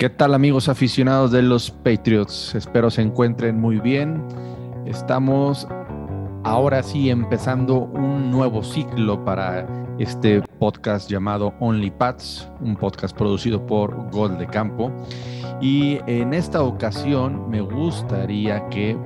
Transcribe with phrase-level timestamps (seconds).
[0.00, 2.54] ¿Qué tal amigos aficionados de los Patriots?
[2.54, 4.22] Espero se encuentren muy bien.
[4.86, 5.66] Estamos
[6.44, 9.66] ahora sí empezando un nuevo ciclo para
[9.98, 14.92] este podcast llamado Only Pats, un podcast producido por Gol de Campo.
[15.60, 18.96] Y en esta ocasión me gustaría que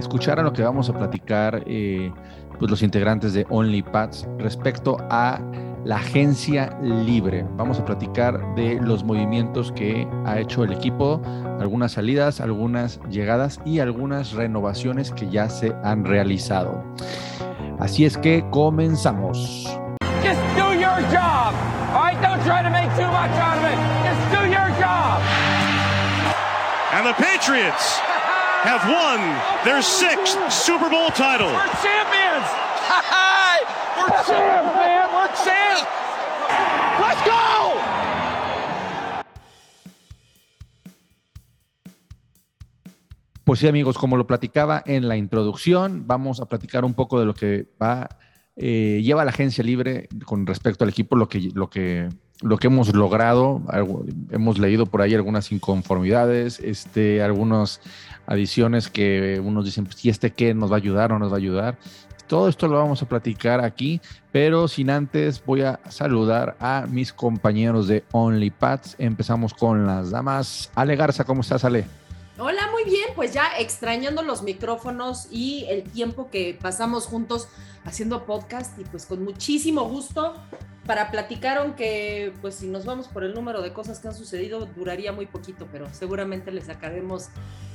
[0.00, 2.12] escucharan lo que vamos a platicar eh,
[2.58, 5.40] pues los integrantes de Only Pats respecto a
[5.88, 7.46] la agencia libre.
[7.52, 11.18] Vamos a platicar de los movimientos que ha hecho el equipo,
[11.60, 16.84] algunas salidas, algunas llegadas y algunas renovaciones que ya se han realizado.
[17.80, 19.64] Así es que comenzamos.
[20.22, 21.54] Just do your job.
[21.94, 23.78] All right, don't try to make too much out of it.
[24.04, 25.22] Just do your job.
[26.92, 27.98] And the Patriots
[28.62, 29.20] have won
[29.64, 31.48] their sixth Super Bowl title.
[31.48, 32.44] We're champions.
[33.98, 34.47] We're champs,
[43.48, 47.24] Pues sí, amigos, como lo platicaba en la introducción, vamos a platicar un poco de
[47.24, 48.10] lo que va,
[48.56, 52.10] eh, lleva la agencia libre con respecto al equipo, lo que, lo que,
[52.66, 53.62] hemos logrado.
[54.32, 57.80] Hemos leído por ahí algunas inconformidades, este, algunas
[58.26, 61.36] adiciones que unos dicen, pues, ¿y este qué nos va a ayudar o nos va
[61.36, 61.78] a ayudar?
[62.26, 67.14] Todo esto lo vamos a platicar aquí, pero sin antes voy a saludar a mis
[67.14, 68.96] compañeros de OnlyPads.
[68.98, 70.70] Empezamos con las damas.
[70.74, 71.86] Ale Garza, ¿cómo estás, Ale?
[72.40, 77.48] Hola, muy bien, pues ya extrañando los micrófonos y el tiempo que pasamos juntos
[77.84, 80.34] haciendo podcast y pues con muchísimo gusto
[80.86, 84.66] para platicar, aunque pues si nos vamos por el número de cosas que han sucedido
[84.66, 87.30] duraría muy poquito, pero seguramente le sacaremos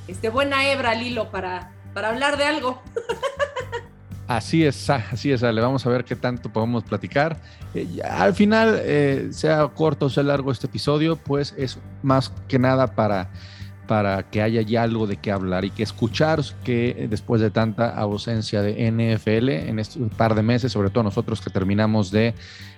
[0.08, 2.82] este buena hebra al hilo para, para hablar de algo.
[4.26, 5.60] Así es, así es, Ale.
[5.60, 7.36] Vamos a ver qué tanto podemos platicar.
[7.74, 12.58] Eh, al final, eh, sea corto o sea largo este episodio, pues es más que
[12.58, 13.30] nada para,
[13.86, 17.50] para que haya ya algo de qué hablar y que escuchar que eh, después de
[17.50, 22.34] tanta ausencia de NFL en este par de meses, sobre todo nosotros que terminamos de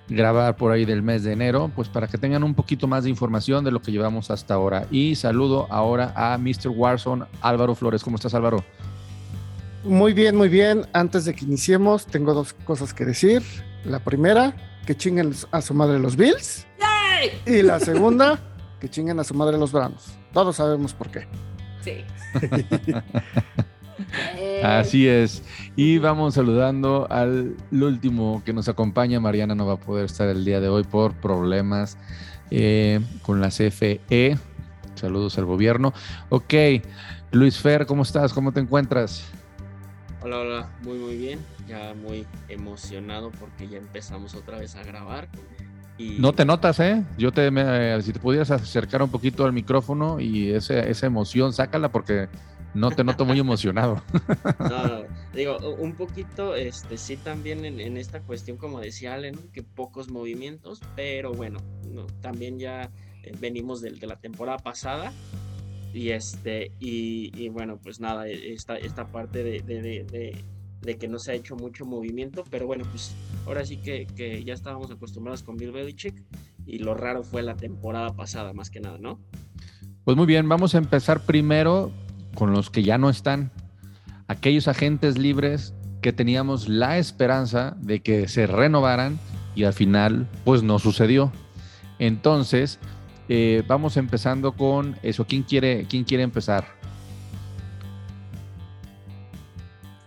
[0.09, 3.11] grabar por ahí del mes de enero, pues para que tengan un poquito más de
[3.11, 4.87] información de lo que llevamos hasta ahora.
[4.91, 6.69] Y saludo ahora a Mr.
[6.69, 8.03] Warzone, Álvaro Flores.
[8.03, 8.65] ¿Cómo estás, Álvaro?
[9.85, 10.87] Muy bien, muy bien.
[10.93, 13.43] Antes de que iniciemos, tengo dos cosas que decir.
[13.85, 14.55] La primera,
[14.85, 16.67] que chinguen a su madre los Bills.
[16.81, 17.59] ¡Yay!
[17.59, 18.41] Y la segunda,
[18.81, 20.17] que chinguen a su madre los Browns.
[20.33, 21.27] Todos sabemos por qué.
[21.83, 22.05] Sí.
[24.37, 25.43] Eh, Así es.
[25.75, 29.21] Y vamos saludando al último que nos acompaña.
[29.21, 31.97] Mariana no va a poder estar el día de hoy por problemas
[32.51, 34.39] eh, con la CFE.
[34.95, 35.93] Saludos al gobierno.
[36.29, 36.55] Ok,
[37.33, 38.33] Luis Fer, ¿cómo estás?
[38.33, 39.25] ¿Cómo te encuentras?
[40.23, 41.39] Hola, hola, muy muy bien,
[41.69, 45.29] ya muy emocionado porque ya empezamos otra vez a grabar.
[45.99, 47.05] Y No te notas, ¿eh?
[47.17, 51.53] Yo te, me- si te pudieras acercar un poquito al micrófono y ese- esa emoción,
[51.53, 52.29] sácala porque
[52.75, 54.03] no te noto muy emocionado.
[54.59, 59.33] No, no, digo, un poquito, este, sí también en, en esta cuestión, como decía Ale,
[59.33, 59.41] ¿no?
[59.53, 61.61] que pocos movimientos, pero bueno,
[61.93, 62.91] no, también ya
[63.23, 65.13] eh, venimos de, la temporada pasada
[65.93, 70.45] y este, y, y bueno, pues nada, e- esta, esta parte de, de- de-
[70.83, 73.15] de- que no se ha hecho mucho movimiento, pero bueno, pues
[73.47, 76.23] ahora sí que, que ya estábamos acostumbrados con Bill Belichick
[76.67, 79.21] y lo raro fue la temporada pasada, más que nada, ¿no?
[80.05, 81.91] Pues muy bien, vamos a empezar primero
[82.35, 83.51] con los que ya no están.
[84.29, 89.19] Aquellos agentes libres que teníamos la esperanza de que se renovaran
[89.55, 91.33] y al final pues no sucedió.
[91.99, 92.79] Entonces,
[93.29, 95.25] eh, vamos empezando con eso.
[95.27, 96.67] ¿Quién quiere, quién quiere empezar?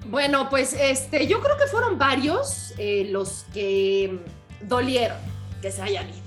[0.09, 4.19] Bueno, pues este, yo creo que fueron varios eh, los que
[4.61, 5.17] dolieron
[5.61, 6.17] que se hayan ido.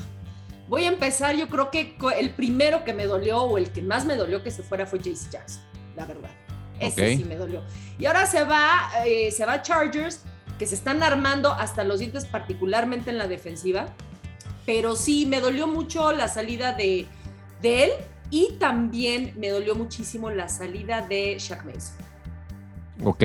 [0.69, 4.05] Voy a empezar, yo creo que el primero que me dolió o el que más
[4.05, 5.63] me dolió que se fuera fue JC Jackson,
[5.97, 6.31] la verdad.
[6.79, 7.19] Ese Ok.
[7.19, 7.63] sí me dolió.
[7.99, 10.23] Y ahora se va, eh, se va Chargers,
[10.59, 13.87] que se están armando hasta los dientes, particularmente en la defensiva.
[14.65, 17.07] Pero sí, me dolió mucho la salida de,
[17.61, 17.91] de él
[18.31, 21.97] y también me dolió muchísimo la salida de Shaq Mason.
[23.05, 23.25] Ok.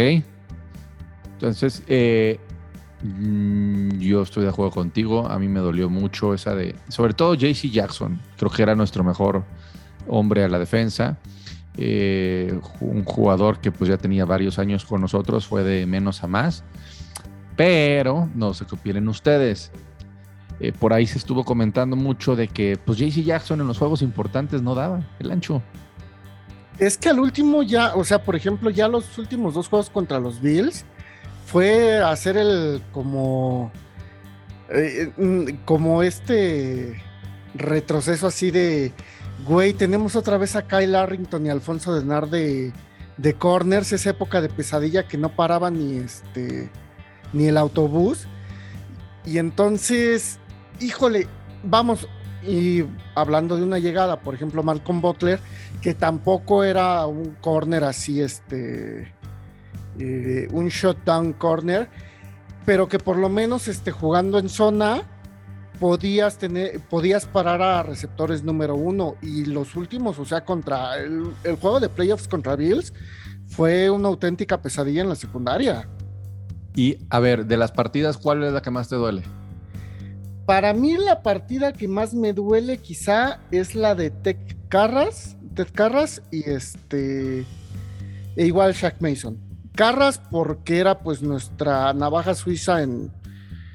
[1.38, 2.40] Entonces, eh,
[3.04, 5.28] mm, yo estoy de acuerdo contigo.
[5.30, 8.20] A mí me dolió mucho esa de, sobre todo JC Jackson.
[8.38, 9.44] Creo que era nuestro mejor
[10.08, 11.20] hombre a la defensa.
[11.78, 16.28] Eh, un jugador que pues ya tenía varios años con nosotros, fue de menos a
[16.28, 16.64] más.
[17.56, 19.72] Pero no qué opinan ustedes.
[20.60, 24.02] Eh, por ahí se estuvo comentando mucho de que pues JC Jackson en los juegos
[24.02, 25.62] importantes no daba el ancho.
[26.80, 30.20] Es que al último ya, o sea, por ejemplo, ya los últimos dos juegos contra
[30.20, 30.86] los Bills
[31.48, 33.72] fue hacer el como
[34.70, 37.02] eh, mm, como este
[37.56, 38.94] retroceso así de
[39.46, 42.74] Güey, tenemos otra vez a Kyle Arrington y Alfonso Denar de,
[43.18, 46.70] de corners, esa época de pesadilla que no paraba ni este
[47.34, 48.28] ni el autobús.
[49.26, 50.40] Y entonces,
[50.80, 51.28] híjole,
[51.64, 52.08] vamos,
[52.46, 52.84] y
[53.16, 55.40] hablando de una llegada, por ejemplo, Malcolm Butler,
[55.82, 59.14] que tampoco era un corner así, este,
[60.00, 61.90] eh, un shutdown corner,
[62.66, 65.04] pero que por lo menos este, jugando en zona
[65.80, 71.34] podías tener, podías parar a receptores número uno y los últimos, o sea, contra el,
[71.44, 72.94] el juego de playoffs contra Bills
[73.48, 75.88] fue una auténtica pesadilla en la secundaria.
[76.76, 79.24] Y a ver, de las partidas, ¿cuál es la que más te duele?
[80.46, 84.38] Para mí la partida que más me duele quizá es la de Ted
[84.70, 87.46] Carras, Ted Carras y este
[88.36, 89.47] e igual Shaq Mason.
[89.78, 93.12] Carras porque era pues nuestra navaja suiza en,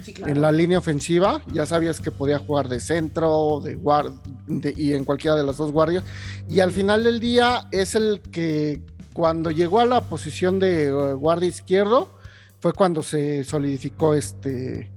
[0.03, 0.33] Sí, claro.
[0.33, 1.41] en la línea ofensiva.
[1.53, 4.13] Ya sabías que podía jugar de centro de guard
[4.49, 6.03] de- y en cualquiera de las dos guardias.
[6.49, 8.83] Y al final del día es el que
[9.13, 12.19] cuando llegó a la posición de eh, guardia izquierdo
[12.59, 14.91] fue cuando se solidificó este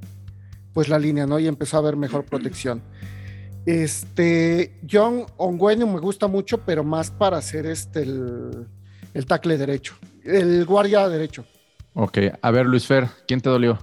[0.73, 1.37] pues la línea, ¿no?
[1.39, 2.81] Y empezó a haber mejor protección.
[3.65, 8.67] Este, John Ongüeno me gusta mucho, pero más para hacer este el,
[9.13, 11.45] el tackle derecho, el guardia derecho.
[11.93, 13.79] Ok, a ver, Luis Fer, ¿quién te dolió?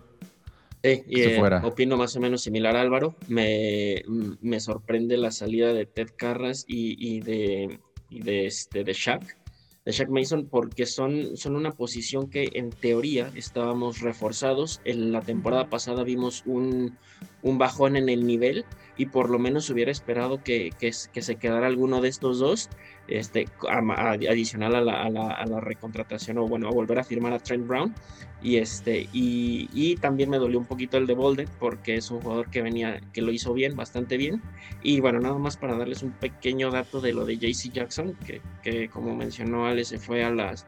[0.82, 1.64] Eh, y, eh, fuera.
[1.64, 3.14] opino más o menos similar a Álvaro.
[3.28, 7.78] Me, mm, me sorprende la salida de Ted Carras y, y de,
[8.10, 9.38] y de, este, de Shaq,
[9.84, 14.80] de Shaq Mason, porque son, son una posición que en teoría estábamos reforzados.
[14.84, 16.98] En la temporada pasada vimos un,
[17.42, 18.64] un bajón en el nivel
[18.96, 22.68] y por lo menos hubiera esperado que, que, que se quedara alguno de estos dos,
[23.08, 26.98] este, a- a- adicional a la, a, la, a la recontratación o bueno, a volver
[26.98, 27.94] a firmar a Trent Brown.
[28.42, 32.20] Y, este, y, y también me dolió un poquito el de Bolden porque es un
[32.20, 34.42] jugador que venía, que lo hizo bien, bastante bien.
[34.82, 38.40] Y bueno, nada más para darles un pequeño dato de lo de JC Jackson, que,
[38.62, 40.66] que como mencionó Ale, se fue a las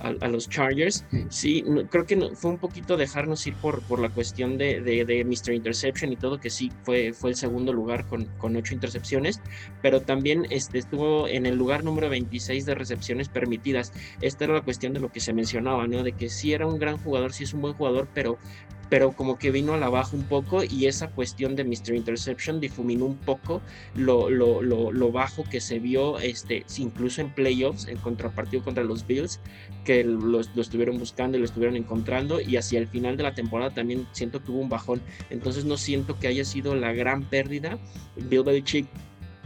[0.00, 1.04] a, a los Chargers.
[1.28, 4.80] Sí, no- creo que no- fue un poquito dejarnos ir por, por la cuestión de,
[4.80, 5.54] de, de Mr.
[5.54, 9.40] Interception y todo, que sí fue, fue el segundo lugar con, con ocho intercepciones,
[9.82, 13.92] pero también este, estuvo en el lugar número 26 de recepciones permitidas.
[14.20, 16.02] Esta era la cuestión de lo que se mencionaba, ¿no?
[16.02, 18.38] De que sí era un gran jugador, sí es un buen jugador, pero
[18.88, 21.94] pero como que vino a la baja un poco y esa cuestión de Mr.
[21.94, 23.60] Interception difuminó un poco
[23.94, 28.84] lo, lo, lo, lo bajo que se vio este, incluso en playoffs, en contrapartido contra
[28.84, 29.40] los Bills,
[29.84, 33.70] que lo estuvieron buscando y lo estuvieron encontrando y hacia el final de la temporada
[33.70, 35.00] también siento que hubo un bajón,
[35.30, 37.78] entonces no siento que haya sido la gran pérdida.
[38.16, 38.86] Bill Belichick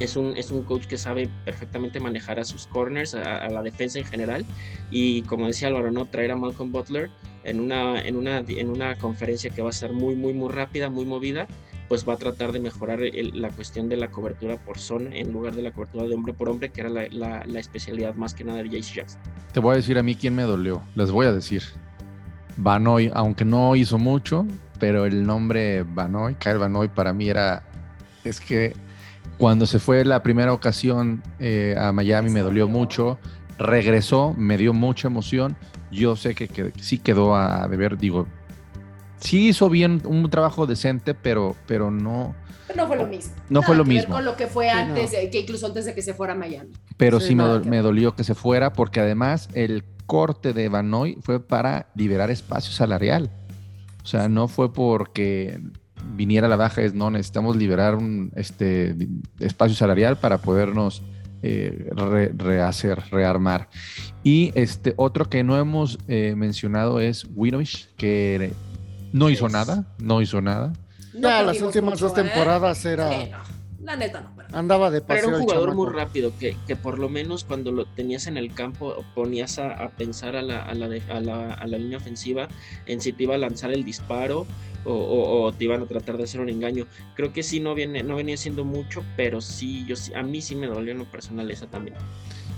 [0.01, 3.63] es un, es un coach que sabe perfectamente manejar a sus corners, a, a la
[3.63, 4.45] defensa en general.
[4.91, 6.07] Y como decía Álvaro, ¿no?
[6.07, 7.11] traer a Malcolm Butler
[7.45, 10.91] en una, en, una, en una conferencia que va a ser muy, muy, muy rápida,
[10.91, 11.47] muy movida,
[11.89, 15.33] pues va a tratar de mejorar el- la cuestión de la cobertura por zona en
[15.33, 18.35] lugar de la cobertura de hombre por hombre, que era la, la- la especialidad más
[18.35, 19.21] que nada de Jace Jackson.
[19.53, 20.83] Te voy a decir a mí quién me dolió.
[20.95, 21.63] Les voy a decir.
[22.57, 24.47] Banoy, aunque no hizo mucho,
[24.79, 27.63] pero el nombre Banoy, Kyle Banoy, para mí era.
[28.25, 28.75] Es que
[29.39, 33.19] cuando se fue la primera ocasión eh, a Miami me dolió mucho.
[33.61, 35.55] Regresó, me dio mucha emoción.
[35.93, 38.27] Yo sé que, que sí quedó a deber, digo.
[39.19, 42.35] Sí hizo bien un trabajo decente, pero, pero no.
[42.67, 43.35] Pero no fue lo mismo.
[43.51, 44.15] No fue lo que ver mismo.
[44.15, 45.31] Con lo que fue Sí, antes, no.
[45.31, 46.71] que incluso antes de que se fuera a Miami.
[46.97, 51.19] Pero Sí, sí, me, do- dolió que se fuera porque además el corte de Banoy
[51.21, 53.31] fue para liberar espacio salarial.
[54.03, 55.61] O sea, no fue porque
[56.15, 58.97] viniera la baja, es no, necesitamos liberar un este,
[59.39, 61.03] espacio salarial para podernos
[61.43, 63.69] eh, re- rehacer, rearmar.
[64.23, 68.53] Y este otro que no hemos eh, mencionado es Winovich, que
[69.13, 70.73] no hizo Es- nada, no hizo nada.
[71.15, 72.23] No ya las últimas mucho, dos ¿eh?
[72.23, 74.40] temporadas era Sí, no, la neta no.
[74.51, 77.45] Pero- andaba de Pero paseo era un jugador muy rápido, que, que por lo menos
[77.45, 81.03] cuando lo tenías en el campo ponías a, a pensar a la, a, la de-
[81.11, 82.49] a, la, a la línea ofensiva
[82.87, 84.47] en si te iba a lanzar el disparo
[84.85, 86.87] o, o- o te iban a tratar de hacer un engaño.
[87.15, 90.41] Creo que sí, no, viene, no venía siendo mucho, pero sí, yo, sí- a mí
[90.41, 91.97] sí me dolió en lo personal esa también.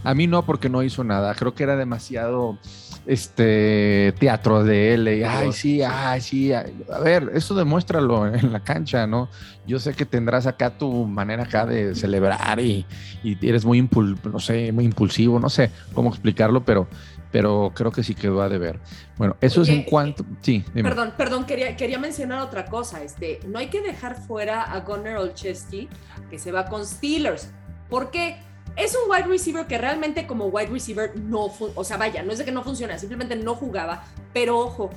[0.04, 1.34] A mí no, porque no hizo nada.
[1.34, 2.58] Creo que era demasiado
[3.06, 5.08] este teatro de él.
[5.08, 6.52] y, ay, sí, ay, sí.
[6.52, 6.72] ay".
[6.92, 9.28] A ver, eso demuéstralo en la cancha, ¿no?
[9.66, 12.84] Yo sé que tendrás acá tu manera acá de celebrar y,
[13.22, 16.88] y eres muy impul no sé, muy impulsivo, no sé cómo explicarlo, pero,
[17.30, 18.80] pero creo que sí quedó a deber.
[19.16, 20.24] Bueno, eso es en cuanto.
[20.40, 20.88] Sí, dime.
[20.88, 23.02] Perdón, perdón, quería, quería mencionar otra cosa.
[23.02, 25.88] Este, no hay que dejar fuera a Gunnar Olszewski,
[26.30, 27.52] que se va con Steelers.
[27.88, 28.36] porque
[28.76, 32.38] Es un wide receiver que realmente como wide receiver no, o sea, vaya, no es
[32.38, 34.90] de que no funciona, simplemente no jugaba, pero ojo,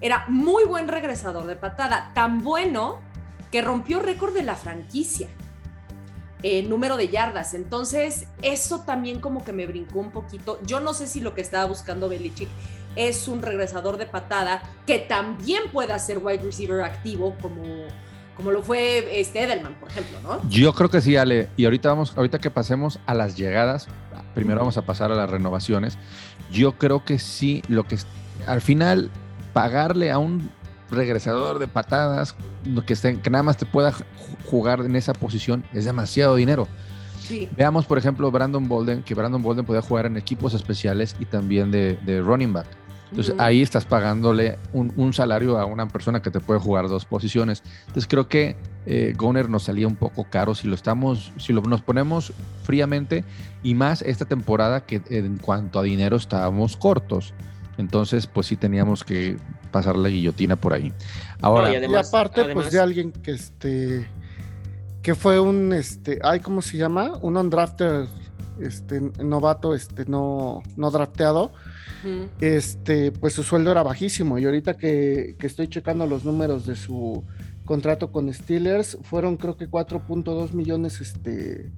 [0.00, 3.00] era muy buen regresador de patada, tan bueno
[3.50, 5.28] que rompió récord de la franquicia.
[6.42, 7.54] eh, número de yardas.
[7.54, 10.58] Entonces, eso también como que me brincó un poquito.
[10.64, 12.48] Yo no sé si lo que estaba buscando Belichick
[12.96, 17.62] es un regresador de patada que también pueda ser wide receiver activo como,
[18.36, 20.48] como lo fue este Edelman, por ejemplo, ¿no?
[20.48, 21.48] Yo creo que sí, Ale.
[21.56, 23.88] Y ahorita vamos, ahorita que pasemos a las llegadas,
[24.34, 25.98] primero vamos a pasar a las renovaciones.
[26.50, 27.98] Yo creo que sí, lo que
[28.46, 29.10] al final
[29.52, 30.50] pagarle a un
[30.90, 32.34] regresador de patadas
[32.86, 33.94] que, esté, que nada más te pueda
[34.46, 36.66] jugar en esa posición es demasiado dinero.
[37.20, 37.48] Sí.
[37.56, 41.70] Veamos, por ejemplo, Brandon Bolden, que Brandon Bolden podía jugar en equipos especiales y también
[41.70, 42.66] de, de running back.
[43.10, 47.04] Entonces ahí estás pagándole un, un salario a una persona que te puede jugar dos
[47.04, 47.62] posiciones.
[47.88, 51.60] Entonces creo que eh, Goner nos salía un poco caro si lo estamos, si lo,
[51.62, 53.24] nos ponemos fríamente
[53.62, 57.34] y más esta temporada que en cuanto a dinero estábamos cortos.
[57.78, 59.38] Entonces, pues sí teníamos que
[59.70, 60.92] pasar la guillotina por ahí.
[61.40, 64.06] Ahora, No, y aparte, además- pues de alguien que este
[65.02, 67.12] que fue un este, ay, ¿cómo se llama?
[67.22, 68.04] Un undrafted
[68.60, 71.52] este novato, este no no drafteado,
[72.40, 74.38] Este, pues su sueldo era bajísimo.
[74.38, 77.24] Y ahorita que, que estoy checando los números de su
[77.64, 81.70] contrato con Steelers, fueron creo que 4.2 millones este,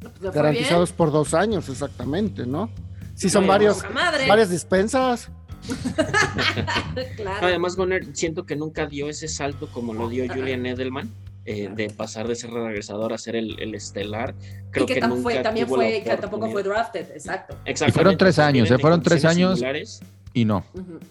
[0.00, 2.70] Pues garantizados por dos años, exactamente, ¿no?
[3.14, 3.82] Sí, son varios,
[4.28, 5.30] varias despensas.
[7.16, 7.46] claro.
[7.46, 11.08] Además, Goner siento que nunca dio ese salto como lo dio Julian Edelman,
[11.44, 14.34] eh, de pasar de ser regresador a ser el, el estelar.
[14.70, 17.54] Creo y que, nunca fue, también fue, que tampoco fue drafted, exacto.
[17.64, 18.80] Exactamente, fueron tres años, vienen ¿eh?
[18.80, 19.58] Fueron tres años.
[19.58, 20.00] similares
[20.34, 20.64] y no.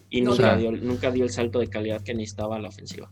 [0.10, 3.10] Y No, nunca, dio, nunca dio el salto de calidad que necesitaba la ofensiva.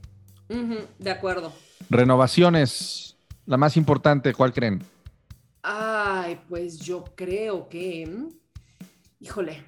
[0.97, 1.53] De acuerdo.
[1.89, 4.81] Renovaciones, la más importante, ¿cuál creen?
[5.61, 8.09] Ay, pues yo creo que.
[9.19, 9.63] Híjole.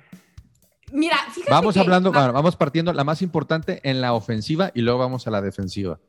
[0.91, 1.51] Mira, fíjate.
[1.51, 4.99] Vamos que- hablando, ah, bueno, vamos partiendo la más importante en la ofensiva y luego
[4.99, 5.99] vamos a la defensiva.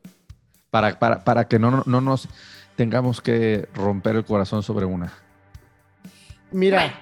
[0.73, 2.27] Para, para, para que no, no nos
[2.75, 5.13] tengamos que romper el corazón sobre una.
[6.49, 6.99] Mira,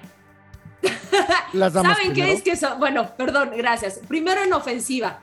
[1.54, 2.36] las damas ¿Saben qué primero.
[2.36, 2.76] es que eso?
[2.76, 4.00] Bueno, perdón, gracias.
[4.06, 5.20] Primero en ofensiva.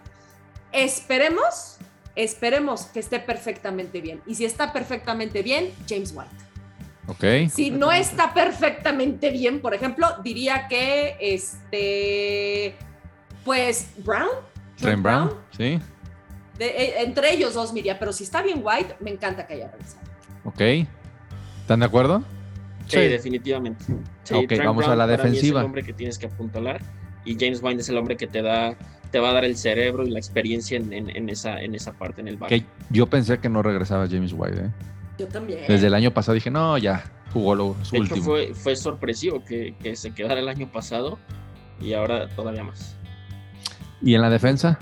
[0.72, 1.78] Esperemos,
[2.16, 4.20] esperemos que esté perfectamente bien.
[4.26, 6.32] Y si está perfectamente bien, James White.
[7.06, 7.52] ¿Ok?
[7.54, 12.76] Si no está perfectamente bien, por ejemplo, diría que este,
[13.46, 14.30] pues Brown,
[14.76, 15.80] Trent Brown, ¿sí?
[16.60, 19.72] De- eh, entre ellos dos, Miriam, pero si está bien White, me encanta que haya
[19.72, 20.02] regresado.
[20.44, 20.62] ¿Ok?
[21.62, 22.24] ¿Están de acuerdo?
[22.88, 23.08] Sí, Sí.
[23.08, 23.86] definitivamente.
[24.24, 25.60] Sí, Ok, Trent vamos a la defensiva.
[25.60, 26.82] Es el hombre que tienes que apuntalar
[27.26, 28.76] y James Wine es el hombre que te da
[29.12, 31.94] te va a dar el cerebro y la experiencia en, en- en esa, en esa
[31.94, 32.48] parte, en el bar.
[32.48, 34.66] Que yo pensé que no regresaba James White.
[34.66, 34.70] ¿eh?
[35.18, 35.62] Yo también.
[35.68, 38.26] Desde el año pasado dije, no, ya, jugó lo, su De hecho, último.
[38.26, 41.18] fue, fue sorpresivo que, que se quedara el año pasado
[41.82, 42.96] y ahora todavía más.
[44.02, 44.78] ¿Y en la defensa?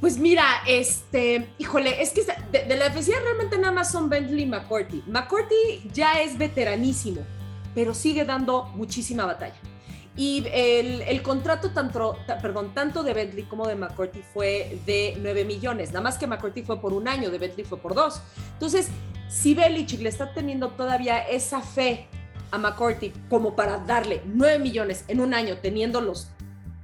[0.00, 4.46] Pues mira, este, híjole, es que de, la defensiva realmente nada más son Bentley y
[4.46, 5.02] McCourty.
[5.08, 7.22] McCourty ya es veteranísimo,
[7.74, 9.56] pero sigue dando muchísima batalla.
[10.16, 15.16] Y el, el contrato tanto, ta- perdón, tanto de Bentley como de McCourty fue de
[15.20, 15.90] 9 millones.
[15.90, 18.20] Nada más que McCourty fue por un año, de Bentley fue por dos.
[18.52, 18.88] Entonces,
[19.28, 22.08] si Belichick le está teniendo todavía esa fe
[22.50, 26.28] a McCourty como para darle 9 millones en un año, teniendo los,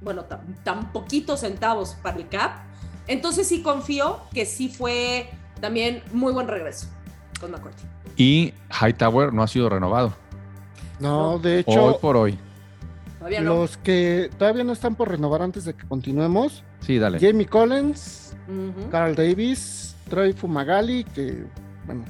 [0.01, 2.59] bueno, tan, tan poquitos centavos para el cap,
[3.07, 5.29] entonces sí confío que sí fue
[5.61, 6.87] también muy buen regreso
[7.39, 7.83] con McCourty.
[8.17, 10.13] Y Hightower no ha sido renovado.
[10.99, 12.37] No, de hecho, Hoy por hoy.
[13.17, 13.55] Todavía no.
[13.55, 17.19] los que todavía no están por renovar antes de que continuemos, Sí, dale.
[17.19, 18.35] Jamie Collins.
[18.91, 21.45] Carl Davis, Troy Fumagalli, que
[21.87, 22.03] bueno,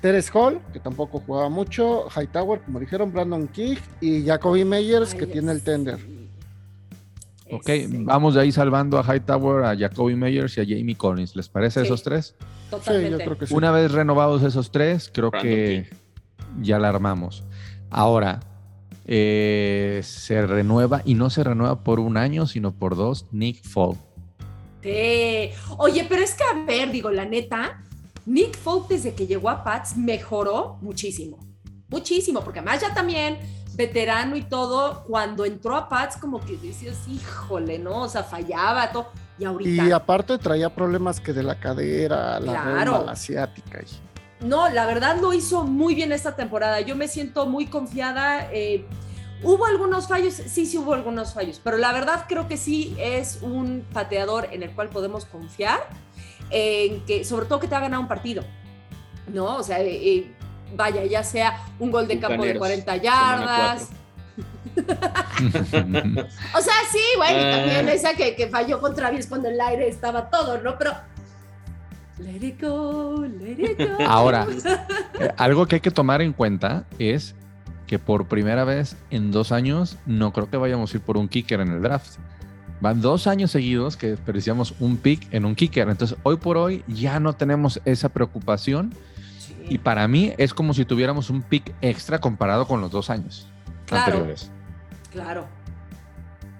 [0.00, 5.26] Teres Hall, que tampoco jugaba mucho, Hightower, como dijeron, Brandon King y Jacoby Meyers, que
[5.26, 5.64] tiene el sí.
[5.66, 5.98] tender.
[7.52, 11.34] Ok, Ese, vamos de ahí salvando a Hightower, a Jacoby Meyers y a Jamie Collins.
[11.36, 11.86] ¿Les parece Sí.
[11.86, 12.34] esos tres?
[12.38, 13.10] Sí, Totalmente.
[13.10, 13.54] yo creo que sí.
[13.54, 15.90] Una vez renovados esos tres, creo Brandon que
[16.60, 17.44] ya la armamos.
[17.90, 18.40] Ahora,
[19.06, 23.98] eh, se renueva y no se renueva por un año, sino por dos, Nick Folk.
[24.82, 25.50] Sí.
[25.78, 27.82] Oye, pero es que a ver, digo, la neta,
[28.26, 31.38] Nick Folk desde que llegó a Pats mejoró muchísimo.
[31.88, 33.38] Muchísimo, porque además ya también
[33.84, 38.02] veterano y todo, cuando entró a Pats como que decías, híjole, ¿no?
[38.02, 39.08] O sea, fallaba todo.
[39.38, 39.84] Y ahorita...
[39.86, 43.04] Y aparte traía problemas que de la cadera, la Claro.
[43.06, 43.80] la asiática.
[43.80, 46.80] y- No, la verdad lo hizo muy bien esta temporada.
[46.80, 48.48] Yo me siento muy confiada.
[48.52, 48.84] eh,
[49.42, 53.38] hubo algunos fallos, sí, sí hubo algunos fallos, pero la verdad creo que sí es
[53.40, 55.80] un pateador en el cual podemos confiar,
[56.50, 58.42] en que, sobre todo que te va a ganar un partido,
[59.32, 59.56] ¿no?
[59.56, 60.34] O sea, eh, eh,
[60.76, 63.88] vaya, ya sea un gol de campo de Bucaneros, 40 semana yardas.
[66.54, 67.56] O sea, sí, bueno, y Ah.
[67.56, 70.76] también esa que, que falló contra Bills cuando el aire estaba todo, ¿no?
[70.78, 70.92] Pero
[72.18, 74.04] Let it go, let it go.
[74.06, 74.46] Ahora,
[75.18, 77.34] eh, algo que hay que tomar en cuenta es
[77.86, 81.28] que por primera vez en dos años no creo que vayamos a ir por un
[81.28, 82.18] kicker en el draft.
[82.82, 85.88] Van dos años seguidos que desperdiciamos un pick en un kicker.
[85.88, 88.94] Entonces, hoy por hoy ya no tenemos esa preocupación.
[89.70, 93.48] Y para mí es como si tuviéramos un pick extra comparado con los dos años
[93.86, 94.04] Claro.
[94.04, 94.50] anteriores.
[95.12, 95.46] Claro.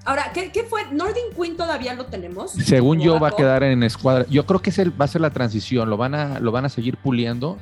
[0.06, 0.90] Ahora, ¿qué, qué fue?
[0.92, 2.52] ¿Nordin Quinn todavía lo tenemos?
[2.52, 4.24] Según yo, va a quedar en escuadra.
[4.30, 5.90] Yo creo que es el- va a ser la transición.
[5.90, 7.58] Lo van a, lo van a seguir puliendo.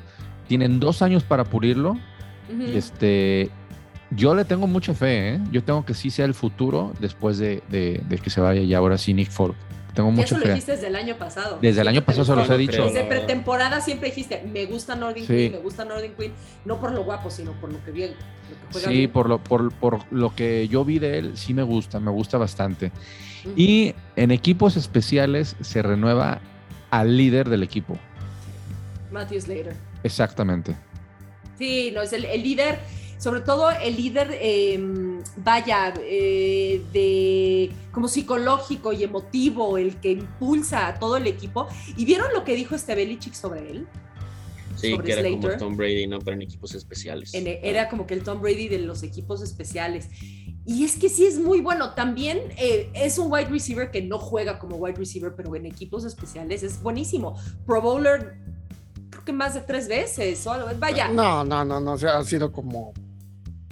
[0.47, 1.97] Tienen dos años para pulirlo.
[2.49, 3.49] Y este,
[4.11, 5.39] yo le tengo mucha fe, ¿eh?
[5.51, 8.77] Yo tengo que sí sea el futuro después de, de- de que se vaya ya
[8.77, 9.55] ahora sí Nick Folk.
[9.93, 10.49] Tengo Ya mucha eso lo fe.
[10.49, 11.57] dijiste desde el año pasado.
[11.61, 12.85] Desde el año pasado se los he dicho.
[12.85, 15.33] Desde pretemporada siempre dijiste, me gusta Nordin Sí.
[15.35, 16.31] Quinn, me gusta Nordin Quinn,
[16.65, 18.17] no por lo guapo, sino por lo que bien, lo
[18.55, 19.11] que juega Sí, bien.
[19.11, 22.37] por lo, por, por lo que yo vi de él, sí me gusta, me gusta
[22.37, 22.91] bastante.
[23.55, 26.39] Y en equipos especiales se renueva
[26.91, 27.97] al líder del equipo.
[29.11, 29.75] Matthew Slater.
[30.03, 30.75] Exactamente.
[31.57, 32.79] Sí, no, es el, el líder,
[33.19, 34.79] sobre todo el líder, eh,
[35.37, 41.67] vaya, eh, de como psicológico y emotivo, el que impulsa a todo el equipo.
[41.95, 43.87] ¿Y vieron lo que dijo este Belichick sobre él?
[44.77, 45.59] Sí, sobre que era como Slater.
[45.59, 46.19] Tom Brady, ¿no?
[46.19, 47.33] Pero en equipos especiales.
[47.33, 50.07] En- era como que el Tom Brady de los equipos especiales.
[50.65, 51.93] Y es que sí es muy bueno.
[51.95, 56.05] También eh, es un wide receiver que no juega como wide receiver, pero en equipos
[56.05, 57.35] especiales es buenísimo.
[57.65, 58.37] Pro Bowler,
[59.09, 60.45] creo que más de tres veces.
[60.47, 60.69] o algo.
[60.77, 62.93] Vaya, No, no, no, no, o sea, ha sido como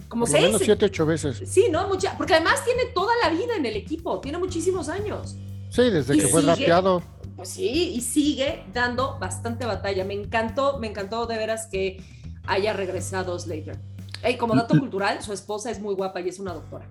[0.07, 0.45] como por seis.
[0.45, 1.41] menos siete, ocho veces.
[1.45, 1.87] Sí, ¿no?
[1.87, 5.35] Mucha, porque además tiene toda la vida en el equipo, tiene muchísimos años.
[5.69, 6.53] Sí, desde Y que fue sigue.
[6.55, 7.03] drapeado.
[7.35, 10.03] Pues sí, y sigue dando bastante batalla.
[10.05, 12.01] Me encantó, me encantó de veras que
[12.47, 13.77] haya regresado Slater.
[14.23, 16.87] Ey, como dato cultural, su esposa es muy guapa y es una doctora.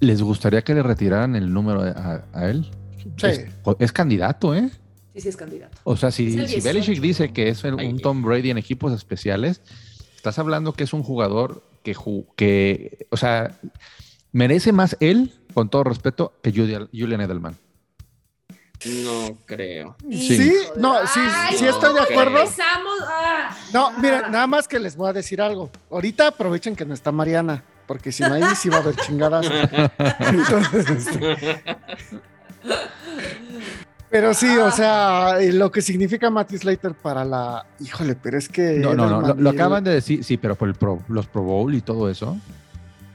[0.00, 2.70] ¿Les gustaría que le retiraran el número a, a él?
[3.16, 3.26] Sí.
[3.26, 3.44] Es,
[3.78, 4.70] es candidato, ¿eh?
[5.14, 5.76] Sí, sí es candidato.
[5.84, 6.62] O sea, si, si 18.
[6.64, 9.60] Belichick dice que es un Tom Brady en equipos especiales,
[10.28, 13.56] estás hablando que es un jugador que, ju- que o sea,
[14.32, 17.56] merece más él, con todo respeto, que Julian, Edelman.
[18.84, 19.94] No creo.
[20.10, 20.36] Sí.
[20.36, 22.38] Sí, no, sí, Ay, sí estoy de no, acuerdo.
[22.40, 22.98] Empezamos.
[23.06, 23.56] ah.
[23.72, 25.70] No, miren, nada más que les voy a decir algo.
[25.92, 29.46] Ahorita aprovechen que no está Mariana, porque si no ahí sí va a haber chingadas.
[30.18, 31.62] Entonces, este,
[34.10, 37.66] Pero sí, o sea, eh, lo que significa Matty Slater para la.
[37.80, 38.74] Híjole, pero es que.
[38.78, 41.26] No, no, no, lo, lo y acaban de decir, sí, pero por el pro, los
[41.26, 42.36] Pro Bowl y todo eso.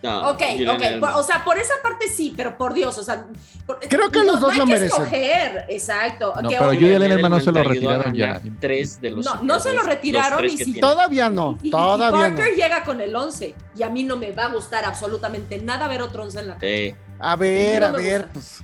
[0.03, 0.81] No, Ok, ok.
[1.15, 3.23] O sea, por esa parte sí, pero por Dios, o sea.
[3.67, 5.01] por- Creo que no- los dos no hay lo que merecen.
[5.03, 6.33] escoger, exacto.
[6.41, 8.41] No, que pero obvio- Julian Edelman no se lo retiraron ya.
[8.59, 10.79] Tres de los No, no se lo retiraron y si.
[10.79, 12.35] Todavía no, Y- y- y todavía no.
[12.35, 15.87] Parker llega con el 11 y a mí no me va a gustar absolutamente nada
[15.87, 16.95] ver otro 11 en la Sí.
[17.19, 18.33] A ver, No a ver, gusta.
[18.33, 18.63] pues.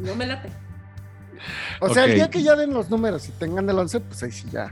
[0.00, 0.48] No me late.
[1.80, 2.14] O sea, el Ok.
[2.16, 4.70] día que ya den los números y tengan el 11, pues ahí sí ya.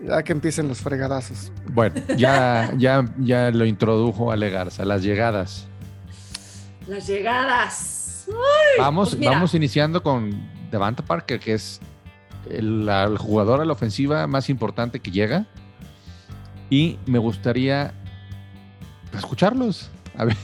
[0.00, 1.50] Ya que empiecen los fregadazos.
[1.66, 5.66] Bueno, ya, ya, ya lo introdujo Ale Garza, las llegadas.
[6.86, 8.26] Las llegadas.
[8.78, 10.30] Vamos, pues vamos iniciando con
[10.70, 11.80] Devante Parker, que es
[12.48, 15.46] el, el jugador a la ofensiva más importante que llega.
[16.70, 17.92] Y me gustaría
[19.16, 19.90] escucharlos.
[20.16, 20.36] A ver,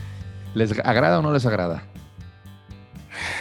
[0.54, 1.82] ¿les agrada o no les agrada?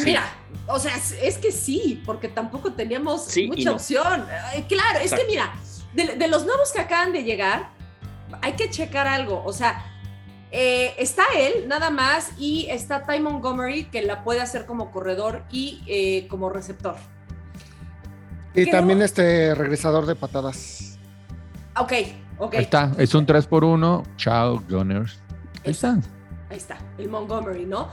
[0.03, 0.23] Mira,
[0.67, 3.75] o sea, es, que sí, porque tampoco teníamos Sí mucha no.
[3.75, 4.25] opción.
[4.67, 5.53] Claro, es que mira,
[5.93, 7.69] de, de los nuevos que acaban de llegar,
[8.41, 9.43] hay que checar algo.
[9.45, 9.85] O sea,
[10.51, 15.43] eh, está él nada más y está Ty Montgomery que la puede hacer como corredor
[15.49, 16.95] y eh, como receptor.
[18.53, 20.97] Y Creo- también este regresador de patadas.
[21.77, 21.93] Ok,
[22.37, 22.55] ok.
[22.55, 25.19] Ahí está, es un 3 por 1 Chao, Gunners.
[25.65, 25.97] Ahí está.
[26.49, 27.87] Ahí está, el Montgomery, ¿no?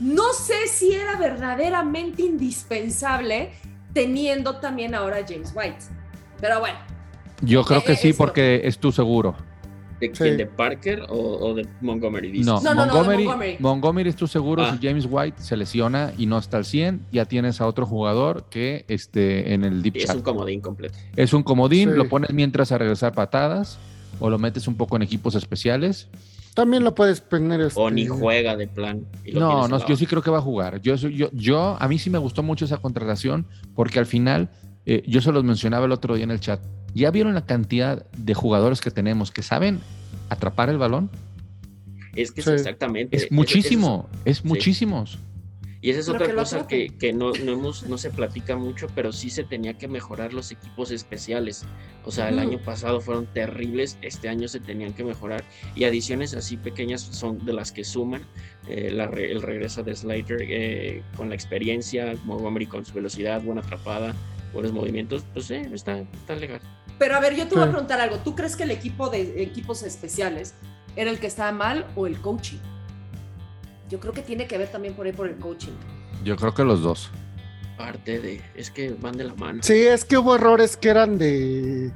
[0.00, 3.50] No sé si era verdaderamente indispensable
[3.92, 5.78] teniendo también ahora a James White.
[6.40, 6.78] Pero bueno,
[7.42, 9.34] Yo creo que eh, sí, porque es tu seguro.
[10.00, 10.12] ¿De Sí.
[10.16, 10.36] quién?
[10.38, 12.30] ¿De Parker o, o de Montgomery?
[12.30, 12.46] dices?
[12.46, 13.56] No, No, no, no, de Montgomery, Montgomery.
[13.60, 14.62] Montgomery es tu seguro.
[14.62, 14.74] Ah.
[14.80, 18.44] Si James White se lesiona y no está al 100, ya tienes a otro jugador
[18.48, 20.16] que esté en el deep es chat.
[20.16, 20.96] un comodín completo.
[21.16, 21.96] Es un comodín, Sí.
[21.96, 23.78] lo pones mientras a regresar patadas
[24.18, 26.08] o lo metes un poco en equipos especiales.
[26.54, 27.60] También lo puedes poner.
[27.60, 29.04] Este, O ni juega de plan.
[29.24, 30.80] y lo No, no, yo sí creo que va a jugar.
[30.80, 34.50] Yo, yo, yo, a mí sí me gustó mucho esa contratación porque al final,
[34.86, 36.60] eh, yo se los mencionaba el otro día en el chat,
[36.94, 39.80] ¿ya vieron la cantidad de jugadores que tenemos que saben
[40.28, 41.10] atrapar el balón?
[42.16, 42.50] Es que Sí.
[42.50, 43.16] es exactamente.
[43.16, 45.18] Es muchísimo, es muchísimos.
[45.82, 48.54] Y esa es Pero otra que cosa que, que no, no, hemos, no se platica
[48.56, 51.64] mucho, pero sí se tenía que mejorar los equipos especiales.
[52.04, 55.42] O sea, el año pasado fueron terribles, este año se tenían que mejorar.
[55.74, 58.26] Y adiciones así pequeñas son de las que suman.
[58.68, 63.62] eh, la el regreso de Slater eh, con la experiencia, Montgomery con su velocidad, buena
[63.62, 64.14] atrapada,
[64.52, 66.60] buenos movimientos, pues eh, está, está legal.
[66.98, 68.18] Pero a ver, yo te voy a preguntar algo.
[68.18, 70.54] ¿Tú crees que el equipo de equipos especiales
[70.96, 72.58] era el que estaba mal o el coaching?
[73.90, 75.72] Yo creo que tiene que ver también por ahí por el coaching.
[76.24, 77.10] Yo creo que los dos.
[77.76, 79.60] Parte de, es que van de la mano.
[79.62, 81.90] Sí, es que hubo errores que eran de.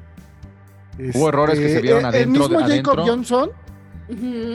[1.15, 3.05] Hubo errores que se vieron eh, adentro El de- mismo Jacob adentro.
[3.07, 3.51] Johnson,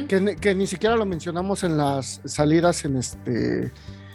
[0.07, 3.71] que, ni- que ni siquiera lo mencionamos en las salidas en este.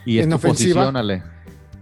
[0.06, 0.80] Y En ofensiva.
[0.82, 1.22] posición, Ale.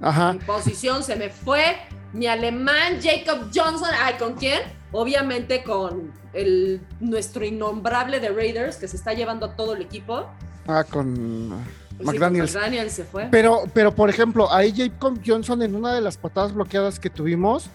[0.00, 0.32] Ajá.
[0.34, 1.76] Mi posición se me fue.
[2.12, 3.88] Mi alemán Jacob Johnson.
[4.02, 4.60] Ay, ¿con quién?
[4.92, 10.28] Obviamente con el, nuestro innombrable de Raiders que se está llevando a todo el equipo.
[10.66, 11.50] Ah, con
[11.96, 12.52] Pues sí, McDaniels.
[12.52, 13.28] con McDaniels se fue.
[13.30, 17.66] Pero, pero por ejemplo, ahí Jacob Johnson en una de las patadas bloqueadas que tuvimos,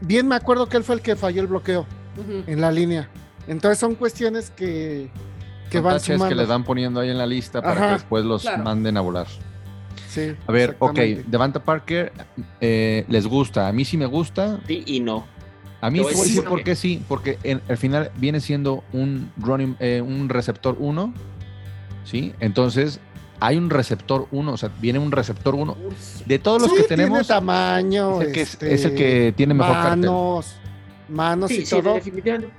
[0.00, 1.86] bien me acuerdo que él fue el que falló el bloqueo
[2.46, 3.08] en la línea.
[3.48, 5.10] Entonces son cuestiones que,
[5.70, 6.28] que Son van sumando.
[6.28, 7.86] que les van poniendo ahí en la lista para Ajá.
[7.88, 8.62] que después los Claro.
[8.64, 9.26] manden a volar.
[10.08, 10.98] Sí, A ver, ok.
[11.26, 12.12] Devante Parker,
[12.60, 13.66] eh, ¿les gusta?
[13.68, 14.60] A mí sí me gusta.
[14.66, 15.26] Sí y no.
[15.80, 16.64] A mí sí, a voy a decir decir por por qué.
[16.64, 21.12] qué sí, porque en- al final viene siendo un running, eh, un receptor 1,
[22.04, 22.32] ¿sí?
[22.40, 23.00] Entonces,
[23.40, 25.76] hay un receptor 1, o sea, viene un receptor 1.
[25.84, 25.94] Uy,
[26.26, 29.34] De todos los Sí, que tiene tenemos, tamaño, es el que, este, es el que
[29.36, 30.00] tiene mejor cartel.
[30.00, 30.54] manos,
[31.08, 31.94] manos Sí, y sí, todo.
[31.94, 32.52] definitivamente.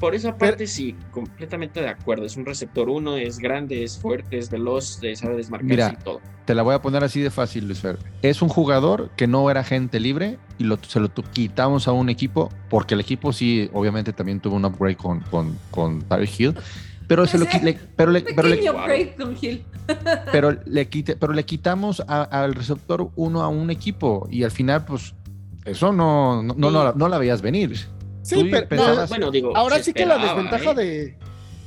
[0.00, 2.24] Por esa Pero- parte sí, completamente de acuerdo.
[2.24, 6.20] Es un receptor uno, es grande, es fuerte, es veloz, sabe desmarcarse Mira, y todo.
[6.44, 7.98] Te la voy a poner así de fácil, Luis Fer.
[8.20, 12.08] Es un jugador que no era gente libre y lo, se lo quitamos a un
[12.08, 16.54] equipo, porque el equipo sí, obviamente también tuvo un upgrade con, con, con Tyreek Hill,
[17.08, 18.56] pero, se lo, le, pero, le, pero, le,
[20.32, 24.84] pero, le quite, pero le quitamos al receptor uno a un equipo y al final,
[24.84, 25.14] pues,
[25.64, 26.98] eso no, no, no, Sí.
[26.98, 27.76] no la veías venir.
[28.22, 30.74] Sí, pero pensabas- Bueno, digo, ahora sí que la desventaja ¿eh?
[30.74, 31.18] de,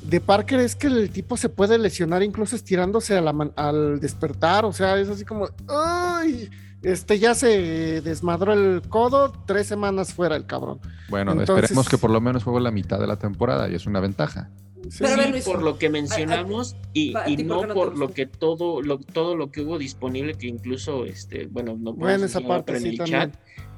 [0.04, 4.00] de Parker es que el tipo se puede lesionar incluso estirándose a la man- al
[4.00, 6.50] despertar, o sea, es así como, ¡ay!
[6.82, 10.80] Este ya se desmadró el codo, tres semanas fuera el cabrón.
[11.10, 13.86] Bueno, Entonces- esperemos que por lo menos juegue la mitad de la temporada y es
[13.88, 14.50] una ventaja.
[14.90, 17.68] Sí, Pero a ver, Sí, Luis, por lo que mencionamos y, a y ti, ¿por
[17.68, 21.76] no por lo que todo lo, todo lo que hubo disponible que incluso este bueno
[21.80, 23.32] no Bueno, esa parte pero en sí el también.
[23.32, 23.36] chat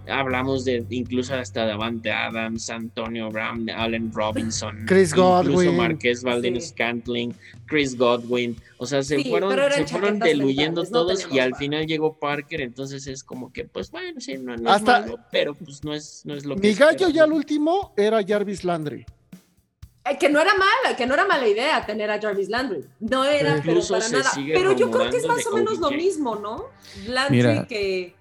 [0.10, 5.76] hablamos de incluso hasta Davante Adams, Antonio Brown, Allen Robinson, Chris incluso Godwin.
[5.76, 6.70] Marqués Valdez Sí.
[6.70, 11.40] Scantling, Chris Godwin, o sea, se Sí, fueron, se fueron diluyendo mentales, no todos y
[11.40, 15.06] al final llegó Parker, entonces es como que pues bueno, sí, no, no Hasta- es
[15.08, 18.24] malo, pero pues no es, no es lo que Mi gallo ya al último era
[18.26, 19.06] Jarvis Landry.
[20.12, 22.86] Eh, Que no era mala, que no era mala idea tener a Jarvis Landry.
[23.00, 24.32] No era, pero para nada.
[24.36, 26.66] Pero yo creo que es más o menos lo mismo, ¿no?
[27.08, 27.66] Landry Mira.
[27.68, 28.16] que.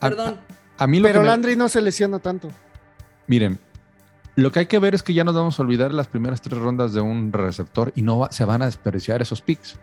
[0.00, 0.38] Perdón.
[0.78, 2.50] A mí lo Pero que me- Landry no se lesiona tanto.
[3.26, 3.58] Miren,
[4.36, 6.58] lo que hay que ver es que ya nos vamos a olvidar las primeras tres
[6.58, 9.76] rondas de un receptor y no va- se van a desperdiciar esos picks.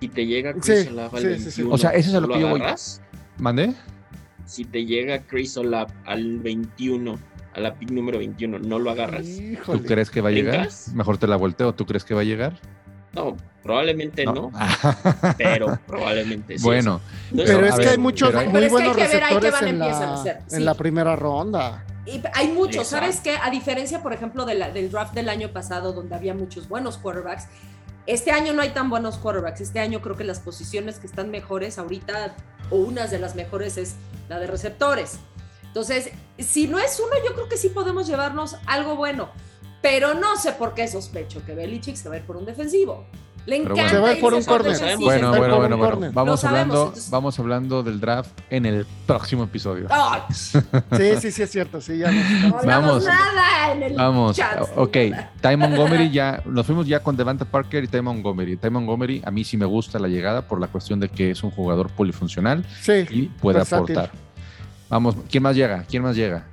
[0.00, 1.62] Si te llega Sí, Chris Olave al sí, sí, sí.
[1.62, 2.62] 21, O sea, eso es a lo ¿tú que yo voy.
[3.38, 3.74] ¿Mandé?
[4.46, 7.18] Si te llega Chris Olave al 21,
[7.58, 9.26] a la pick número 21, ¿no lo agarras?
[9.26, 9.80] Híjole.
[9.80, 10.68] ¿Tú crees que va a llegar?
[10.94, 11.74] Mejor te la volteo.
[11.74, 12.54] ¿Tú crees que va a llegar?
[13.12, 16.64] No, probablemente no, Ah, pero probablemente sí.
[16.64, 18.96] bueno, Entonces, Pero es ver, que hay muchos pero- muy Pero es que hay buenos
[18.96, 21.84] que ver ahí qué receptores van en a la, en primera ronda.
[22.06, 23.06] Y hay muchos, Exacto.
[23.06, 23.36] ¿sabes qué?
[23.42, 26.96] A diferencia, por ejemplo, de la- del draft del año pasado, donde había muchos buenos
[26.98, 27.46] quarterbacks,
[28.06, 29.60] este año no hay tan buenos quarterbacks.
[29.62, 32.36] Este año creo que las posiciones que están mejores ahorita,
[32.70, 33.96] o unas de las mejores, es
[34.28, 35.18] la de receptores.
[35.80, 39.28] Entonces, si no es uno, yo creo que sí podemos llevarnos algo bueno.
[39.80, 43.06] Pero no sé por qué sospecho que Belichick se va a ir por un defensivo.
[43.46, 43.88] Le Pero encanta bueno.
[43.90, 45.04] Se va a ir por un defensivo.
[45.04, 46.10] bueno, bueno, bueno.
[46.12, 49.86] Vamos sabemos, hablando, entonces- vamos hablando del draft en el próximo episodio.
[49.88, 50.58] Ay, Sí,
[51.20, 51.80] sí, sí, es cierto.
[51.80, 52.10] Sí, ya
[52.42, 53.04] no Vamos.
[53.04, 54.60] nada en el Vamos, chat.
[54.76, 54.96] ok.
[55.40, 58.56] Ty Montgomery ya, nos fuimos ya con Devante Parker y Ty Montgomery.
[58.56, 61.42] Ty Montgomery a mí sí me gusta la llegada por la cuestión de que es
[61.44, 63.96] un jugador polifuncional Sí, y puede Versátil.
[63.96, 64.27] aportar.
[64.88, 65.84] Vamos, ¿quién más llega?
[65.88, 66.46] ¿Quién más llega?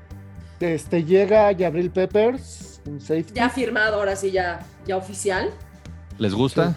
[0.60, 3.34] este, llega Jabril Peppers, un safety.
[3.34, 5.52] Ya firmado, ahora sí, ya, ya oficial.
[6.18, 6.76] ¿Les gusta?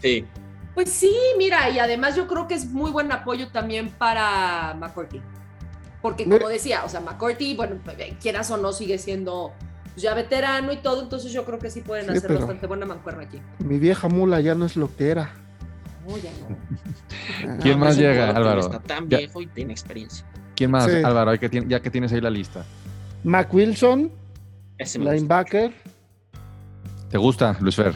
[0.00, 0.26] sí,
[0.74, 5.20] Pues sí, mira, y además yo creo que es muy buen apoyo también para McCourty.
[6.00, 7.76] Porque como decía, o sea, McCourty, bueno,
[8.20, 9.52] quieras o no, sigue siendo
[9.92, 12.86] pues, ya veterano y todo, entonces yo creo que sí pueden Sí, hacer bastante buena
[12.86, 13.42] mancuerna aquí.
[13.58, 15.34] Mi vieja mula ya no es lo que era.
[16.08, 17.58] No, ya no.
[17.58, 18.60] ¿Quién No, más es un llega, Álvaro?
[18.60, 19.18] Está tan Ya.
[19.18, 20.24] viejo y tiene experiencia.
[20.60, 20.96] ¿Quién más, Sí.
[21.02, 21.40] Álvaro?
[21.40, 22.66] Que ya que tienes ahí la lista.
[23.24, 24.12] Mac Wilson,
[24.76, 25.14] Ese me gusta.
[25.16, 25.72] linebacker.
[27.08, 27.94] ¿Te gusta, Luis Fer?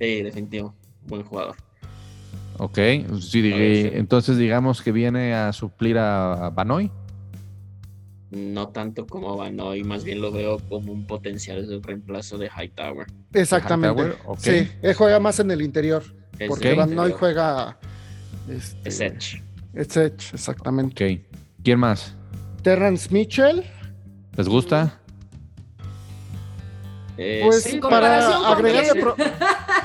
[0.00, 0.74] Sí, definitivo.
[1.06, 1.54] Buen jugador.
[2.56, 2.78] Ok,
[3.20, 3.52] sí,
[3.92, 6.90] entonces digamos que viene a suplir a Banoy.
[8.30, 12.48] No tanto como Van hoy, más bien lo veo como un potencial de reemplazo de
[12.48, 13.06] Hightower.
[13.34, 14.02] Exactamente.
[14.02, 14.38] Hightower.
[14.38, 16.02] Sí, él juega más en el interior.
[16.38, 17.18] Es Porque del Van Noy interior.
[17.18, 17.78] juega.
[18.48, 19.42] Este, Es Edge.
[19.74, 21.18] es Edge, exactamente.
[21.20, 21.27] Ok.
[21.68, 22.14] ¿Quién más?
[22.62, 23.62] Terrence Mitchell,
[24.38, 24.98] ¿Les gusta?
[27.18, 27.80] Eh, pues sí, para
[28.22, 29.04] comparación con agregarle, quién.
[29.04, 29.16] pro-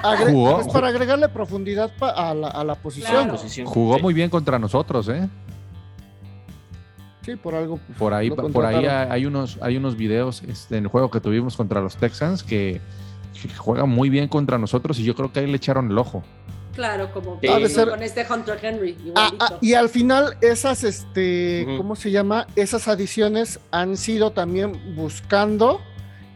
[0.01, 3.27] agre- Jugó- pues para agregarle profundidad pa- a, la, a la posición.
[3.27, 3.37] Claro.
[3.65, 4.01] Jugó Sí.
[4.01, 5.27] muy bien contra nosotros, ¿eh?
[7.23, 7.81] Sí, por algo.
[7.99, 11.57] Por ahí, por ahí hay unos, hay unos videos este, en el juego que tuvimos
[11.57, 12.79] contra los Texans que,
[13.41, 16.23] que juega muy bien contra nosotros y yo creo que ahí le echaron el ojo.
[16.73, 17.47] Claro, como Sí.
[17.47, 18.97] con- ser- este Hunter Henry.
[19.15, 21.65] Ah, ah, y al final esas, este.
[21.77, 22.47] ¿cómo se llama?
[22.55, 25.79] Esas adiciones han sido también buscando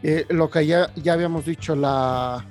[0.03, 2.45] eh, lo que ya, ya habíamos dicho, la,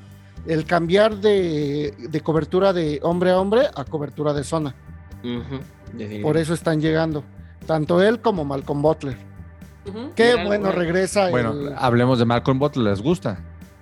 [0.49, 4.75] el cambiar de, de cobertura de hombre a hombre a cobertura de zona.
[6.22, 7.22] Por eso están llegando,
[7.66, 9.16] tanto él como Malcolm Butler.
[9.88, 10.11] Ujú.
[10.16, 10.79] Qué Mira, bueno, bueno.
[10.79, 11.31] regresa.
[11.31, 13.38] Bueno, el- hablemos de Malcolm Butler, ¿les gusta?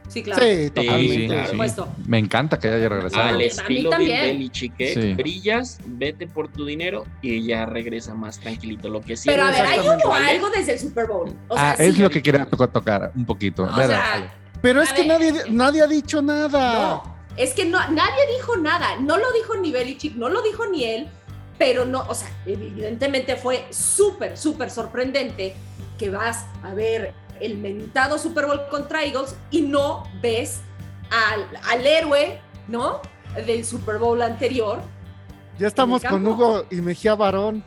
[0.09, 0.43] Sí, claro.
[0.45, 1.27] Sí, totalmente.
[1.27, 1.41] claro.
[1.43, 1.89] Por supuesto.
[2.07, 3.23] Me encanta que haya regresado.
[3.25, 4.23] Al mí estilo también.
[4.23, 4.95] Bill Belichick, ¿eh?
[4.95, 5.15] Sí.
[5.15, 8.89] brillas, vete por tu dinero y ya regresa más tranquilito.
[8.89, 9.79] Lo que sí Pero a ver, hay
[10.37, 11.35] algo desde el Super Bowl.
[11.49, 11.85] O sea, ah, sí.
[11.85, 13.65] es lo que quería to- tocar un poquito.
[13.65, 13.71] O
[14.61, 15.09] Pero es A que ver.
[15.09, 16.73] nadie, nadie ha dicho nada.
[16.75, 18.97] No, es que no, nadie dijo nada.
[19.01, 21.09] No lo dijo ni Belichick, no lo dijo ni él.
[21.59, 25.55] Pero no, o sea, evidentemente fue súper, súper sorprendente
[25.99, 30.61] que vas a ver el mentado Super Bowl contra Eagles y no ves
[31.11, 33.01] al, al héroe, ¿no?
[33.47, 34.81] Del Super Bowl anterior.
[35.59, 36.27] Ya estamos con.
[36.27, 37.63] Hugo y Mejía Barón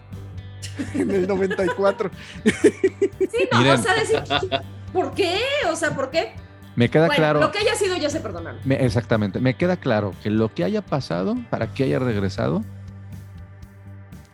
[0.94, 2.10] en el 94.
[2.44, 3.74] Sí, no, Miren.
[3.80, 4.22] o sea, decir,
[4.94, 5.40] ¿por qué?
[5.72, 6.34] O sea, ¿por qué?
[6.76, 7.40] Me queda bueno, claro.
[7.40, 8.60] lo que haya sido ya se perdonaron.
[8.64, 9.40] me- exactamente.
[9.40, 12.64] Me queda claro que lo que haya pasado para que haya regresado,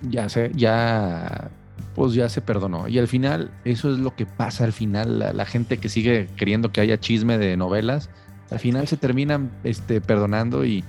[0.02, 1.50] ya se, ya,
[1.95, 2.88] pues ya se perdonó.
[2.88, 5.19] Y al final, eso es lo que pasa al final.
[5.19, 8.10] La, la gente que sigue queriendo que haya chisme de novelas,
[8.51, 10.84] al final se terminan este, perdonando y,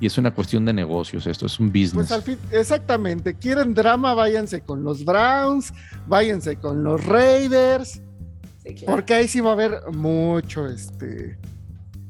[0.00, 1.26] y es una cuestión de negocios.
[1.26, 1.94] Esto es un business.
[1.94, 3.34] Pues al fin, exactamente.
[3.34, 5.72] Quieren drama, váyanse con los Browns,
[6.06, 8.00] váyanse con los Raiders,
[8.64, 8.92] Sí, claro.
[8.96, 11.38] porque ahí sí va a haber mucho, este,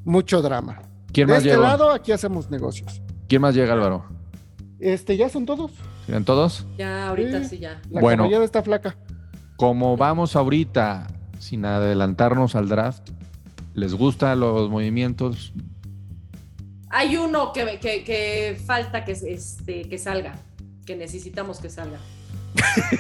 [0.04, 0.82] mucho drama.
[1.12, 1.62] ¿Quién De más este llegó?
[1.62, 3.00] lado, aquí hacemos negocios.
[3.28, 4.04] ¿Quién más llega, Álvaro?
[4.80, 5.70] Este, ya son todos.
[6.08, 6.64] ¿Siguen todos?
[6.78, 7.50] Ya, ahorita Sí.
[7.50, 7.82] sí, ya.
[7.90, 8.42] La Bueno.
[8.42, 8.96] está flaca.
[9.58, 11.06] Como vamos ahorita,
[11.38, 13.10] sin adelantarnos al draft,
[13.74, 15.52] ¿les gustan los movimientos?
[16.88, 20.36] Hay uno que, que, que falta que, este, que salga,
[20.86, 21.98] que necesitamos que salga.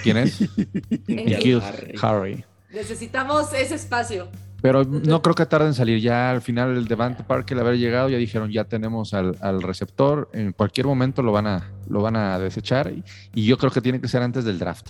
[0.02, 0.40] ¿Quién es?
[2.02, 2.44] Harry.
[2.70, 4.28] Necesitamos ese espacio.
[4.60, 6.00] Pero no creo que tarde en salir.
[6.00, 9.62] Ya al final el Devante Parker al haber llegado, ya dijeron, ya tenemos al, al
[9.62, 10.28] receptor.
[10.32, 12.92] En cualquier momento lo van a, lo van a desechar.
[12.92, 14.88] Y, y yo creo que tiene que ser antes del draft.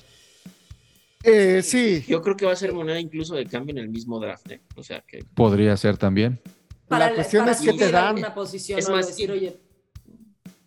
[1.24, 4.18] Eh, sí, Yo creo que va a ser moneda incluso de cambio en el mismo
[4.20, 4.50] draft.
[4.52, 4.60] ¿eh?
[4.76, 6.40] O sea que Podría ser también.
[6.86, 8.06] Para, La cuestión para es que te dan.
[8.08, 8.94] alguna posición, Es ¿no?
[8.96, 9.58] más, decir, oye,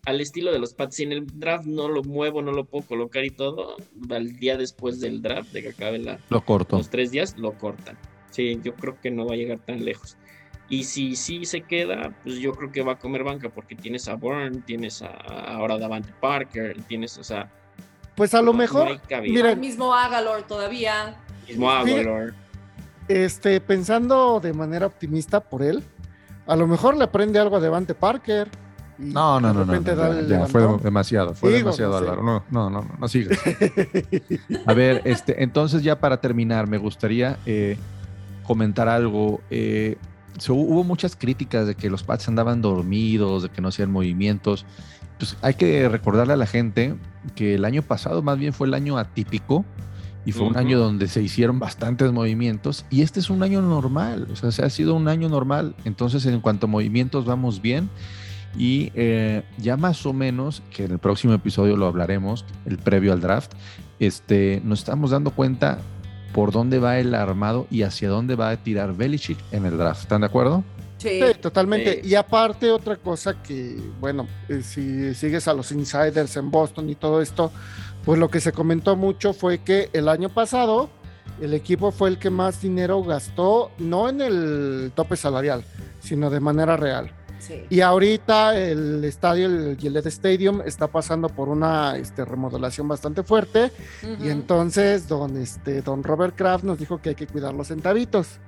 [0.05, 2.85] al estilo de los Pats, si en el draft no lo muevo, no lo puedo
[2.85, 3.77] colocar y todo,
[4.09, 6.77] al día después del draft, de que acabe la, Lo corto.
[6.77, 7.97] los tres días, lo cortan.
[8.31, 10.17] Sí, yo creo que no va a llegar tan lejos.
[10.69, 14.07] Y si sí se queda, pues yo creo que va a comer banca porque tienes
[14.07, 17.51] a Bourne, tienes a, ahora a Davante Parker, tienes, o sea,
[18.15, 19.33] pues a lo no- no mejor, cabida.
[19.33, 21.17] miren, al mismo Agalor todavía.
[21.47, 22.33] mismo Aguilar.
[23.09, 25.83] este, pensando de manera optimista por él,
[26.47, 28.47] a lo mejor le aprende algo a Devante Parker.
[28.97, 29.73] No, no, no, no.
[29.73, 31.33] no, ya, el ya, fue demasiado.
[31.33, 31.97] Fue Digo, demasiado, no.
[31.97, 32.23] Álvaro.
[32.23, 33.37] No, no, no, no, no sigas.
[34.67, 37.77] A ver, este, entonces ya para terminar, me gustaría eh,
[38.51, 39.39] comentar algo.
[39.49, 39.95] Eh,
[40.37, 44.65] se- hubo muchas críticas de que los Pats andaban dormidos, de que no hacían movimientos.
[45.17, 46.95] Pues hay que recordarle a la gente
[47.35, 49.63] que el año pasado más bien fue el año atípico
[50.25, 54.27] y fue un año donde se hicieron bastantes movimientos y este es un año normal,
[54.31, 55.75] o sea, se ha sido un año normal.
[55.85, 57.89] Entonces, en cuanto a movimientos, vamos bien.
[58.57, 63.13] Y eh, ya más o menos, que en el próximo episodio lo hablaremos, el previo
[63.13, 63.53] al draft,
[63.99, 65.79] este, nos estamos dando cuenta
[66.33, 70.01] por dónde va el armado y hacia dónde va a tirar Belichick en el draft.
[70.03, 70.63] ¿Están de acuerdo?
[70.97, 71.19] Sí.
[71.19, 72.01] Sí, totalmente.
[72.03, 72.09] Sí.
[72.09, 76.95] Y aparte, otra cosa que, bueno, eh, si sigues a los insiders en Boston y
[76.95, 77.51] todo esto,
[78.05, 80.89] pues lo que se comentó mucho fue que el año pasado
[81.41, 85.63] el equipo fue el que más dinero gastó, no en el tope salarial,
[85.99, 87.11] sino de manera real.
[87.41, 87.65] Sí.
[87.69, 93.71] Y ahorita el estadio, el Gillette Stadium, está pasando por una este, remodelación bastante fuerte.
[94.21, 98.39] Y entonces don, este, don Robert Kraft nos dijo que hay que cuidar los centavitos.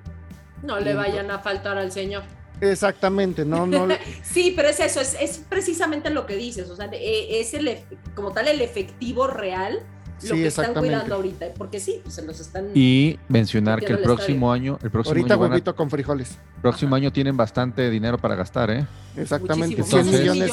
[0.61, 2.23] No le vayan a faltar al señor.
[2.61, 3.87] Exactamente, no, no.
[4.23, 7.79] sí, pero es eso, es, es, precisamente lo que dices, o sea, eh, es el,
[8.15, 9.83] como tal el efectivo real
[10.29, 12.67] lo que están cuidando ahorita, porque sí, pues se los están.
[12.73, 16.37] Y mencionar que el próximo año, el próximo ahorita huevito con frijoles.
[16.55, 18.85] El próximo año tienen bastante dinero para gastar, ¿eh?
[19.15, 20.51] Exactamente, 100 millones,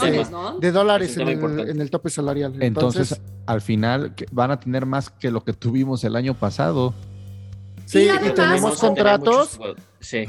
[0.61, 2.55] de, dólares en el, tope salarial.
[2.61, 6.95] Entonces, al final van a tener más que lo que tuvimos el año pasado.
[7.91, 9.59] Sí, y, tenemos contratos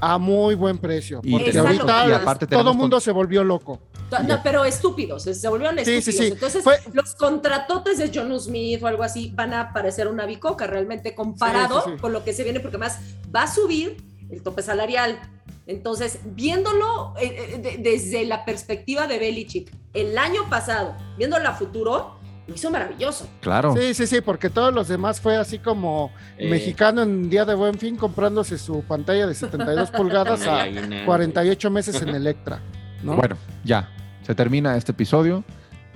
[0.01, 1.21] a muy buen precio.
[1.29, 3.79] Porque ahorita todo el mundo se volvió loco.
[4.27, 6.31] No, pero estúpidos, se volvieron estúpidos.
[6.31, 11.13] Entonces, los contratotes de John Smith o algo así van a parecer una bicoca realmente
[11.13, 12.97] comparado con lo que se viene, porque más
[13.33, 15.19] va a subir el tope salarial.
[15.67, 22.19] Entonces, viéndolo eh, eh, desde la perspectiva de Belichick, el año pasado, viéndolo a futuro,
[22.47, 23.27] hizo maravilloso.
[23.41, 23.75] Claro.
[23.75, 26.49] Sí, sí, sí, porque todos los demás fue así como eh.
[26.49, 30.65] mexicano en día de buen fin comprándose su pantalla de 72 pulgadas a
[31.05, 32.61] 48 meses en Electra.
[33.03, 33.15] ¿no?
[33.15, 33.89] Bueno, ya,
[34.23, 35.43] se termina este episodio.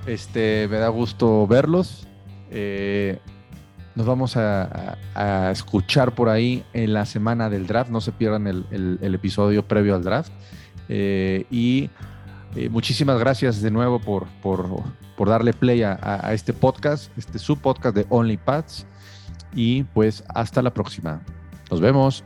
[0.06, 2.08] Este, me da gusto verlos.
[2.52, 3.20] Eh,
[3.96, 4.98] nos vamos a,
[5.52, 7.90] escuchar por ahí en la semana del draft.
[7.90, 10.32] No se pierdan el, episodio previo al draft.
[10.90, 11.90] Eh, y
[12.70, 14.84] muchísimas gracias de nuevo por, por
[15.18, 18.86] por darle play a, este podcast, este su podcast de OnlyPads.
[19.54, 21.22] Y pues hasta la próxima.
[21.72, 22.24] Nos vemos.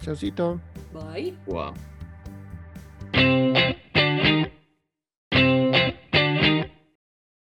[0.00, 0.60] Chaucito.
[0.92, 1.36] Bye.
[1.46, 1.74] Wow.